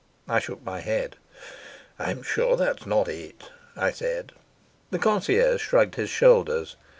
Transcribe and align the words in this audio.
I 0.27 0.39
shook 0.39 0.65
my 0.65 0.79
head. 0.79 1.17
"I'm 1.99 2.23
sure 2.23 2.57
that's 2.57 2.87
not 2.87 3.07
it," 3.07 3.51
I 3.75 3.91
said. 3.91 4.31
The 4.89 4.97
concierge 4.97 5.61
shrugged 5.61 5.93
his 5.93 6.09
shoulders. 6.09 6.75